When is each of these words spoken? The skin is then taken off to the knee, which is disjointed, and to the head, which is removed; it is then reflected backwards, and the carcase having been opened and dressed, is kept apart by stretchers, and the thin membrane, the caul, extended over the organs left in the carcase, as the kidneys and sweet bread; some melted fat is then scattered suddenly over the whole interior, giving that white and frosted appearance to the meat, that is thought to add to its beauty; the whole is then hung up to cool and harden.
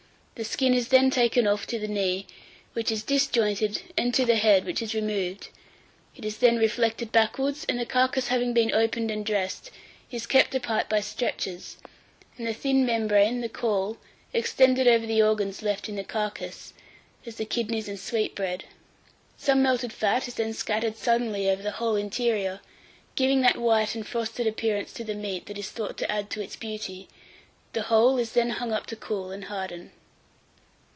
The 0.35 0.45
skin 0.45 0.73
is 0.73 0.87
then 0.87 1.11
taken 1.11 1.45
off 1.45 1.67
to 1.67 1.77
the 1.77 1.87
knee, 1.87 2.25
which 2.73 2.91
is 2.91 3.03
disjointed, 3.03 3.83
and 3.95 4.11
to 4.15 4.25
the 4.25 4.37
head, 4.37 4.65
which 4.65 4.81
is 4.81 4.95
removed; 4.95 5.49
it 6.15 6.25
is 6.25 6.37
then 6.39 6.57
reflected 6.57 7.11
backwards, 7.11 7.63
and 7.69 7.77
the 7.77 7.85
carcase 7.85 8.29
having 8.29 8.51
been 8.51 8.73
opened 8.73 9.11
and 9.11 9.23
dressed, 9.23 9.69
is 10.09 10.25
kept 10.25 10.55
apart 10.55 10.89
by 10.89 10.99
stretchers, 10.99 11.77
and 12.39 12.47
the 12.47 12.55
thin 12.55 12.87
membrane, 12.87 13.41
the 13.41 13.49
caul, 13.49 13.97
extended 14.33 14.87
over 14.87 15.05
the 15.05 15.21
organs 15.21 15.61
left 15.61 15.87
in 15.87 15.95
the 15.95 16.03
carcase, 16.03 16.73
as 17.23 17.35
the 17.35 17.45
kidneys 17.45 17.87
and 17.87 17.99
sweet 17.99 18.33
bread; 18.33 18.63
some 19.37 19.61
melted 19.61 19.93
fat 19.93 20.27
is 20.27 20.33
then 20.33 20.53
scattered 20.53 20.97
suddenly 20.97 21.47
over 21.51 21.61
the 21.61 21.71
whole 21.77 21.95
interior, 21.95 22.61
giving 23.15 23.41
that 23.41 23.57
white 23.57 23.93
and 23.93 24.07
frosted 24.07 24.47
appearance 24.47 24.91
to 24.91 25.03
the 25.03 25.13
meat, 25.13 25.45
that 25.45 25.59
is 25.59 25.69
thought 25.69 25.97
to 25.99 26.11
add 26.11 26.31
to 26.31 26.41
its 26.41 26.55
beauty; 26.55 27.07
the 27.73 27.83
whole 27.83 28.17
is 28.17 28.31
then 28.31 28.49
hung 28.49 28.71
up 28.73 28.87
to 28.87 28.95
cool 28.95 29.29
and 29.29 29.43
harden. 29.45 29.91